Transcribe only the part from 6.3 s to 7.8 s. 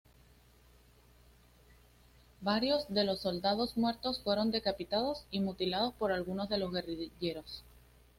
de los guerrilleros.